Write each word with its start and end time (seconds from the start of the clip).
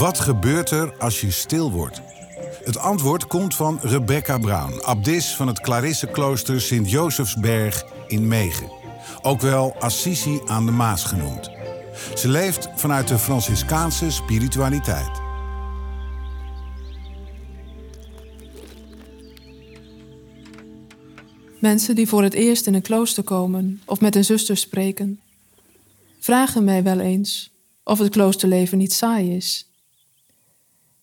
Wat 0.00 0.20
gebeurt 0.20 0.70
er 0.70 0.94
als 0.98 1.20
je 1.20 1.30
stil 1.30 1.70
wordt? 1.70 2.02
Het 2.64 2.78
antwoord 2.78 3.26
komt 3.26 3.54
van 3.54 3.78
Rebecca 3.82 4.38
Brown, 4.38 4.82
abdis 4.82 5.36
van 5.36 5.46
het 5.46 5.60
Clarisseklooster 5.60 6.60
Sint-Josefsberg 6.60 7.84
in 8.06 8.28
Megen. 8.28 8.70
Ook 9.22 9.40
wel 9.40 9.74
Assisi 9.78 10.40
aan 10.46 10.66
de 10.66 10.72
Maas 10.72 11.04
genoemd. 11.04 11.50
Ze 12.14 12.28
leeft 12.28 12.68
vanuit 12.76 13.08
de 13.08 13.18
Franciscaanse 13.18 14.10
spiritualiteit. 14.10 15.20
Mensen 21.58 21.94
die 21.94 22.08
voor 22.08 22.22
het 22.22 22.34
eerst 22.34 22.66
in 22.66 22.74
een 22.74 22.82
klooster 22.82 23.22
komen 23.22 23.82
of 23.86 24.00
met 24.00 24.16
een 24.16 24.24
zuster 24.24 24.56
spreken, 24.56 25.20
vragen 26.20 26.64
mij 26.64 26.82
wel 26.82 27.00
eens 27.00 27.52
of 27.84 27.98
het 27.98 28.10
kloosterleven 28.10 28.78
niet 28.78 28.92
saai 28.92 29.36
is. 29.36 29.69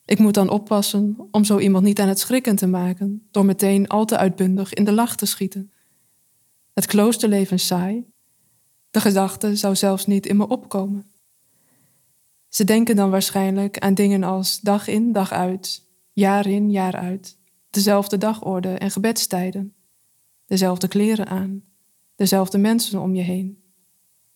Ik 0.08 0.18
moet 0.18 0.34
dan 0.34 0.48
oppassen 0.48 1.28
om 1.30 1.44
zo 1.44 1.58
iemand 1.58 1.84
niet 1.84 2.00
aan 2.00 2.08
het 2.08 2.18
schrikken 2.18 2.56
te 2.56 2.66
maken 2.66 3.28
door 3.30 3.44
meteen 3.44 3.88
al 3.88 4.04
te 4.04 4.16
uitbundig 4.16 4.74
in 4.74 4.84
de 4.84 4.92
lach 4.92 5.16
te 5.16 5.26
schieten. 5.26 5.72
Het 6.72 6.86
kloosterleven 6.86 7.58
saai? 7.58 8.06
De 8.90 9.00
gedachte 9.00 9.56
zou 9.56 9.76
zelfs 9.76 10.06
niet 10.06 10.26
in 10.26 10.36
me 10.36 10.48
opkomen. 10.48 11.10
Ze 12.48 12.64
denken 12.64 12.96
dan 12.96 13.10
waarschijnlijk 13.10 13.78
aan 13.78 13.94
dingen 13.94 14.22
als 14.22 14.60
dag 14.60 14.88
in, 14.88 15.12
dag 15.12 15.32
uit, 15.32 15.88
jaar 16.12 16.46
in, 16.46 16.70
jaar 16.70 16.96
uit, 16.96 17.38
dezelfde 17.70 18.18
dagorde 18.18 18.72
en 18.72 18.90
gebedstijden, 18.90 19.74
dezelfde 20.46 20.88
kleren 20.88 21.26
aan, 21.26 21.62
dezelfde 22.16 22.58
mensen 22.58 23.00
om 23.00 23.14
je 23.14 23.22
heen, 23.22 23.62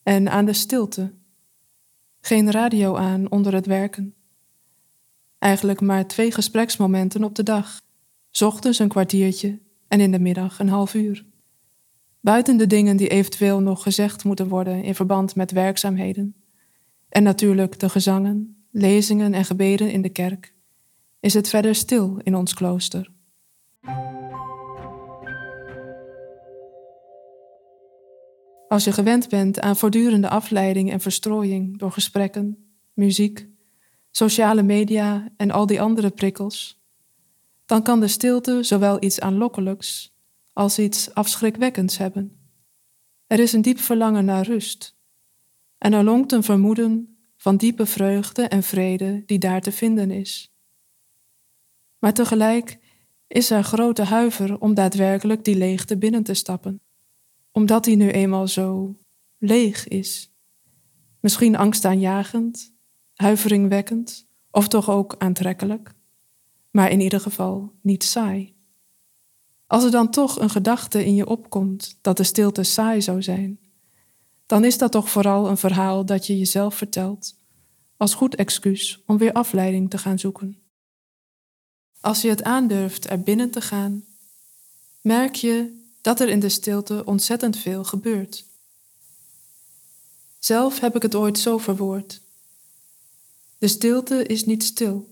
en 0.03 0.29
aan 0.29 0.45
de 0.45 0.53
stilte. 0.53 1.13
Geen 2.19 2.51
radio 2.51 2.95
aan 2.95 3.31
onder 3.31 3.53
het 3.53 3.65
werken 3.65 4.15
Eigenlijk 5.43 5.81
maar 5.81 6.07
twee 6.07 6.31
gespreksmomenten 6.31 7.23
op 7.23 7.35
de 7.35 7.43
dag. 7.43 7.81
Ochtends 8.39 8.79
een 8.79 8.87
kwartiertje 8.87 9.59
en 9.87 9.99
in 9.99 10.11
de 10.11 10.19
middag 10.19 10.59
een 10.59 10.69
half 10.69 10.93
uur. 10.93 11.25
Buiten 12.19 12.57
de 12.57 12.67
dingen 12.67 12.97
die 12.97 13.07
eventueel 13.07 13.59
nog 13.59 13.83
gezegd 13.83 14.23
moeten 14.23 14.47
worden 14.47 14.83
in 14.83 14.95
verband 14.95 15.35
met 15.35 15.51
werkzaamheden. 15.51 16.35
En 17.09 17.23
natuurlijk 17.23 17.79
de 17.79 17.89
gezangen, 17.89 18.65
lezingen 18.71 19.33
en 19.33 19.45
gebeden 19.45 19.91
in 19.91 20.01
de 20.01 20.09
kerk. 20.09 20.53
Is 21.19 21.33
het 21.33 21.49
verder 21.49 21.75
stil 21.75 22.19
in 22.23 22.35
ons 22.35 22.53
klooster. 22.53 23.11
Als 28.67 28.83
je 28.83 28.91
gewend 28.91 29.29
bent 29.29 29.59
aan 29.59 29.75
voortdurende 29.75 30.29
afleiding 30.29 30.91
en 30.91 30.99
verstrooiing 30.99 31.77
door 31.77 31.91
gesprekken, 31.91 32.57
muziek, 32.93 33.51
sociale 34.15 34.63
media 34.63 35.31
en 35.37 35.51
al 35.51 35.65
die 35.65 35.81
andere 35.81 36.09
prikkels, 36.09 36.81
dan 37.65 37.83
kan 37.83 37.99
de 37.99 38.07
stilte 38.07 38.63
zowel 38.63 39.03
iets 39.03 39.19
aanlokkelijks 39.19 40.13
als 40.53 40.79
iets 40.79 41.13
afschrikwekkends 41.13 41.97
hebben. 41.97 42.37
Er 43.27 43.39
is 43.39 43.53
een 43.53 43.61
diep 43.61 43.79
verlangen 43.79 44.25
naar 44.25 44.45
rust 44.45 44.95
en 45.77 45.93
er 45.93 46.03
lonkt 46.03 46.31
een 46.31 46.43
vermoeden 46.43 47.17
van 47.37 47.57
diepe 47.57 47.85
vreugde 47.85 48.47
en 48.47 48.63
vrede 48.63 49.23
die 49.25 49.39
daar 49.39 49.61
te 49.61 49.71
vinden 49.71 50.11
is. 50.11 50.53
Maar 51.99 52.13
tegelijk 52.13 52.79
is 53.27 53.49
er 53.49 53.63
grote 53.63 54.03
huiver 54.03 54.59
om 54.59 54.73
daadwerkelijk 54.73 55.43
die 55.43 55.55
leegte 55.55 55.97
binnen 55.97 56.23
te 56.23 56.33
stappen, 56.33 56.81
omdat 57.51 57.83
die 57.83 57.95
nu 57.95 58.09
eenmaal 58.09 58.47
zo 58.47 58.97
leeg 59.37 59.87
is. 59.87 60.31
Misschien 61.19 61.55
angstaanjagend, 61.55 62.72
huiveringwekkend 63.15 64.25
of 64.51 64.67
toch 64.67 64.89
ook 64.89 65.15
aantrekkelijk, 65.17 65.93
maar 66.71 66.91
in 66.91 66.99
ieder 66.99 67.19
geval 67.19 67.71
niet 67.81 68.03
saai. 68.03 68.55
Als 69.67 69.83
er 69.83 69.91
dan 69.91 70.09
toch 70.11 70.39
een 70.39 70.49
gedachte 70.49 71.05
in 71.05 71.15
je 71.15 71.27
opkomt 71.27 71.97
dat 72.01 72.17
de 72.17 72.23
stilte 72.23 72.63
saai 72.63 73.01
zou 73.01 73.21
zijn, 73.21 73.59
dan 74.45 74.63
is 74.63 74.77
dat 74.77 74.91
toch 74.91 75.09
vooral 75.09 75.49
een 75.49 75.57
verhaal 75.57 76.05
dat 76.05 76.27
je 76.27 76.37
jezelf 76.37 76.75
vertelt, 76.75 77.35
als 77.97 78.13
goed 78.13 78.35
excuus 78.35 79.03
om 79.05 79.17
weer 79.17 79.33
afleiding 79.33 79.89
te 79.89 79.97
gaan 79.97 80.19
zoeken. 80.19 80.57
Als 81.99 82.21
je 82.21 82.29
het 82.29 82.43
aandurft 82.43 83.09
er 83.09 83.21
binnen 83.21 83.51
te 83.51 83.61
gaan, 83.61 84.03
merk 85.01 85.35
je 85.35 85.81
dat 86.01 86.19
er 86.19 86.29
in 86.29 86.39
de 86.39 86.49
stilte 86.49 87.05
ontzettend 87.05 87.57
veel 87.57 87.83
gebeurt. 87.83 88.45
Zelf 90.39 90.79
heb 90.79 90.95
ik 90.95 91.01
het 91.01 91.15
ooit 91.15 91.39
zo 91.39 91.57
verwoord. 91.57 92.21
De 93.63 93.69
stilte 93.69 94.25
is 94.25 94.45
niet 94.45 94.63
stil, 94.63 95.07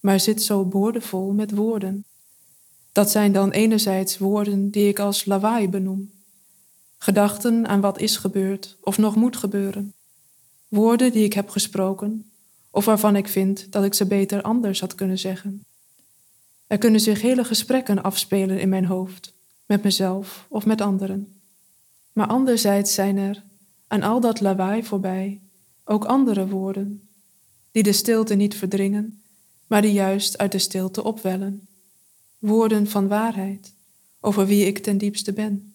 maar 0.00 0.20
zit 0.20 0.42
zo 0.42 0.64
boordevol 0.64 1.32
met 1.32 1.50
woorden. 1.50 2.04
Dat 2.92 3.10
zijn 3.10 3.32
dan 3.32 3.50
enerzijds 3.50 4.18
woorden 4.18 4.70
die 4.70 4.88
ik 4.88 4.98
als 4.98 5.24
lawaai 5.24 5.68
benoem, 5.68 6.10
gedachten 6.98 7.66
aan 7.66 7.80
wat 7.80 8.00
is 8.00 8.16
gebeurd 8.16 8.76
of 8.80 8.98
nog 8.98 9.16
moet 9.16 9.36
gebeuren, 9.36 9.94
woorden 10.68 11.12
die 11.12 11.24
ik 11.24 11.32
heb 11.32 11.48
gesproken 11.48 12.30
of 12.70 12.84
waarvan 12.84 13.16
ik 13.16 13.28
vind 13.28 13.72
dat 13.72 13.84
ik 13.84 13.94
ze 13.94 14.06
beter 14.06 14.42
anders 14.42 14.80
had 14.80 14.94
kunnen 14.94 15.18
zeggen. 15.18 15.64
Er 16.66 16.78
kunnen 16.78 17.00
zich 17.00 17.20
hele 17.20 17.44
gesprekken 17.44 18.02
afspelen 18.02 18.60
in 18.60 18.68
mijn 18.68 18.86
hoofd, 18.86 19.34
met 19.66 19.82
mezelf 19.82 20.46
of 20.48 20.66
met 20.66 20.80
anderen. 20.80 21.40
Maar 22.12 22.26
anderzijds 22.26 22.94
zijn 22.94 23.16
er, 23.16 23.42
aan 23.86 24.02
al 24.02 24.20
dat 24.20 24.40
lawaai 24.40 24.84
voorbij, 24.84 25.40
ook 25.84 26.04
andere 26.04 26.48
woorden 26.48 27.06
die 27.72 27.82
de 27.82 27.92
stilte 27.92 28.34
niet 28.34 28.54
verdringen, 28.54 29.22
maar 29.66 29.82
die 29.82 29.92
juist 29.92 30.38
uit 30.38 30.52
de 30.52 30.58
stilte 30.58 31.04
opwellen. 31.04 31.68
Woorden 32.38 32.86
van 32.86 33.08
waarheid, 33.08 33.74
over 34.20 34.46
wie 34.46 34.66
ik 34.66 34.78
ten 34.78 34.98
diepste 34.98 35.32
ben. 35.32 35.74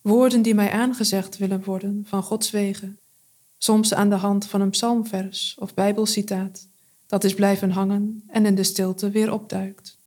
Woorden 0.00 0.42
die 0.42 0.54
mij 0.54 0.70
aangezegd 0.70 1.36
willen 1.36 1.64
worden 1.64 2.04
van 2.06 2.22
Gods 2.22 2.50
wegen, 2.50 2.98
soms 3.58 3.94
aan 3.94 4.08
de 4.08 4.14
hand 4.14 4.46
van 4.46 4.60
een 4.60 4.70
psalmvers 4.70 5.56
of 5.58 5.74
bijbelcitaat, 5.74 6.68
dat 7.06 7.24
is 7.24 7.34
blijven 7.34 7.70
hangen 7.70 8.22
en 8.26 8.46
in 8.46 8.54
de 8.54 8.64
stilte 8.64 9.10
weer 9.10 9.32
opduikt. 9.32 9.98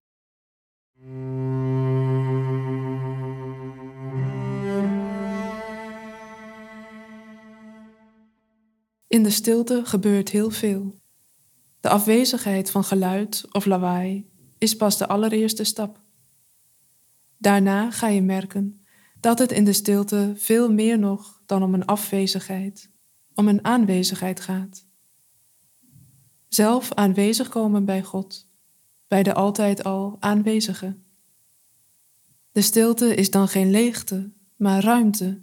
In 9.16 9.24
de 9.24 9.30
stilte 9.30 9.82
gebeurt 9.86 10.30
heel 10.30 10.50
veel. 10.50 11.00
De 11.80 11.90
afwezigheid 11.90 12.72
van 12.72 12.84
geluid 12.84 13.46
of 13.52 13.66
lawaai 13.66 14.30
is 14.58 14.76
pas 14.76 14.98
de 14.98 15.08
allereerste 15.08 15.64
stap. 15.64 16.02
Daarna 17.38 17.92
ga 17.92 18.08
je 18.08 18.22
merken 18.22 18.82
dat 19.20 19.40
het 19.40 19.52
in 19.52 19.64
de 19.64 19.74
stilte 19.74 20.34
veel 20.36 20.72
meer 20.72 21.00
nog 21.00 21.42
dan 21.46 21.64
om 21.64 21.74
een 21.74 21.86
afwezigheid, 21.86 22.92
om 23.34 23.48
een 23.48 23.66
aanwezigheid 23.66 24.40
gaat. 24.40 24.86
Zelf 26.48 26.94
aanwezig 26.94 27.50
komen 27.50 27.86
bij 27.86 28.04
God, 28.04 28.48
bij 29.08 29.24
de 29.24 29.34
altijd 29.34 29.84
al 29.84 30.18
aanwezige. 30.20 30.98
De 32.52 32.62
stilte 32.62 33.16
is 33.16 33.30
dan 33.32 33.48
geen 33.48 33.72
leegte, 33.72 34.32
maar 34.56 34.84
ruimte. 34.84 35.42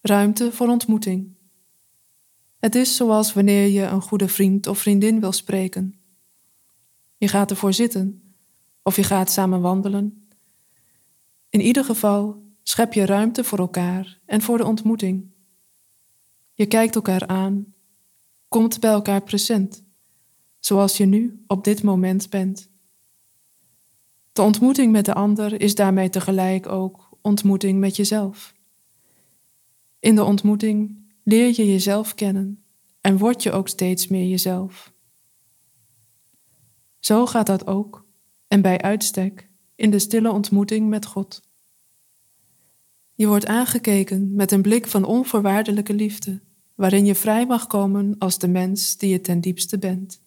Ruimte 0.00 0.52
voor 0.52 0.68
ontmoeting. 0.68 1.33
Het 2.64 2.74
is 2.74 2.96
zoals 2.96 3.32
wanneer 3.32 3.66
je 3.66 3.82
een 3.82 4.00
goede 4.00 4.28
vriend 4.28 4.66
of 4.66 4.78
vriendin 4.78 5.20
wil 5.20 5.32
spreken. 5.32 6.00
Je 7.16 7.28
gaat 7.28 7.50
ervoor 7.50 7.72
zitten 7.72 8.34
of 8.82 8.96
je 8.96 9.02
gaat 9.02 9.30
samen 9.30 9.60
wandelen. 9.60 10.28
In 11.48 11.60
ieder 11.60 11.84
geval 11.84 12.42
schep 12.62 12.92
je 12.92 13.06
ruimte 13.06 13.44
voor 13.44 13.58
elkaar 13.58 14.20
en 14.26 14.42
voor 14.42 14.58
de 14.58 14.64
ontmoeting. 14.64 15.30
Je 16.54 16.66
kijkt 16.66 16.94
elkaar 16.94 17.26
aan, 17.26 17.74
komt 18.48 18.80
bij 18.80 18.90
elkaar 18.90 19.22
present, 19.22 19.84
zoals 20.58 20.96
je 20.96 21.04
nu 21.04 21.44
op 21.46 21.64
dit 21.64 21.82
moment 21.82 22.30
bent. 22.30 22.70
De 24.32 24.42
ontmoeting 24.42 24.92
met 24.92 25.04
de 25.04 25.14
ander 25.14 25.60
is 25.60 25.74
daarmee 25.74 26.10
tegelijk 26.10 26.66
ook 26.66 27.18
ontmoeting 27.20 27.78
met 27.78 27.96
jezelf. 27.96 28.54
In 29.98 30.14
de 30.14 30.24
ontmoeting 30.24 31.02
leer 31.24 31.46
je 31.46 31.66
jezelf 31.66 32.14
kennen 32.14 32.64
en 33.00 33.18
word 33.18 33.42
je 33.42 33.52
ook 33.52 33.68
steeds 33.68 34.08
meer 34.08 34.28
jezelf. 34.28 34.92
Zo 36.98 37.26
gaat 37.26 37.46
dat 37.46 37.66
ook, 37.66 38.06
en 38.48 38.62
bij 38.62 38.80
uitstek, 38.80 39.50
in 39.76 39.90
de 39.90 39.98
stille 39.98 40.30
ontmoeting 40.30 40.88
met 40.88 41.06
God. 41.06 41.42
Je 43.14 43.26
wordt 43.26 43.46
aangekeken 43.46 44.34
met 44.34 44.52
een 44.52 44.62
blik 44.62 44.86
van 44.86 45.04
onvoorwaardelijke 45.04 45.94
liefde, 45.94 46.40
waarin 46.74 47.04
je 47.04 47.14
vrij 47.14 47.46
mag 47.46 47.66
komen 47.66 48.18
als 48.18 48.38
de 48.38 48.48
mens 48.48 48.96
die 48.96 49.10
je 49.10 49.20
ten 49.20 49.40
diepste 49.40 49.78
bent. 49.78 50.22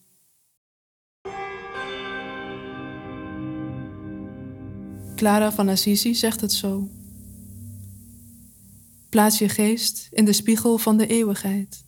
Clara 5.14 5.52
van 5.52 5.68
Assisi 5.68 6.14
zegt 6.14 6.40
het 6.40 6.52
zo. 6.52 6.88
Plaats 9.08 9.38
je 9.38 9.48
geest 9.48 10.08
in 10.10 10.24
de 10.24 10.32
spiegel 10.32 10.78
van 10.78 10.96
de 10.96 11.06
eeuwigheid. 11.06 11.84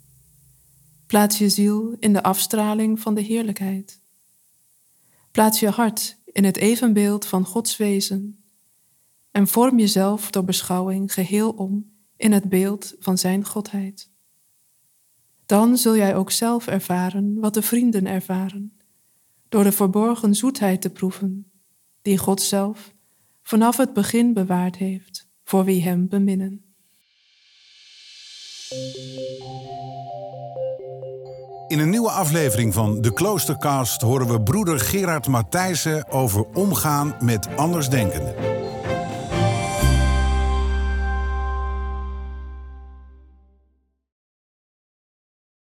Plaats 1.07 1.39
je 1.39 1.49
ziel 1.49 1.97
in 1.99 2.13
de 2.13 2.23
afstraling 2.23 3.01
van 3.01 3.15
de 3.15 3.21
heerlijkheid. 3.21 4.01
Plaats 5.31 5.61
je 5.61 5.69
hart 5.69 6.19
in 6.25 6.45
het 6.45 6.57
evenbeeld 6.57 7.27
van 7.27 7.45
Gods 7.45 7.77
wezen 7.77 8.45
en 9.31 9.47
vorm 9.47 9.79
jezelf 9.79 10.31
door 10.31 10.45
beschouwing 10.45 11.13
geheel 11.13 11.51
om 11.51 11.93
in 12.17 12.33
het 12.33 12.49
beeld 12.49 12.95
van 12.99 13.19
Zijn 13.19 13.45
Godheid. 13.45 14.11
Dan 15.47 15.77
zul 15.77 15.97
jij 15.97 16.17
ook 16.17 16.31
zelf 16.31 16.67
ervaren 16.67 17.41
wat 17.41 17.55
de 17.55 17.63
vrienden 17.63 18.07
ervaren, 18.07 18.77
door 19.49 19.65
de 19.65 19.73
verborgen 19.73 20.35
zoetheid 20.35 20.81
te 20.81 20.91
proeven, 20.91 21.51
die 22.03 22.19
God 22.19 22.43
zelf 22.43 22.95
vanaf 23.43 23.77
het 23.77 23.93
begin 23.93 24.33
bewaard 24.33 24.77
heeft 24.77 25.29
voor 25.45 25.65
wie 25.65 25.83
Hem 25.83 26.09
beminnen. 26.09 26.70
In 31.69 31.79
een 31.79 31.91
nieuwe 31.91 32.11
aflevering 32.11 32.75
van 32.75 33.01
de 33.01 33.13
Kloostercast 33.13 34.01
horen 34.01 34.29
we 34.29 34.43
broeder 34.43 34.81
Gerard 34.81 35.27
Matthijssen 35.27 36.11
over 36.11 36.47
omgaan 36.55 37.17
met 37.21 37.57
andersdenkenden. 37.57 38.60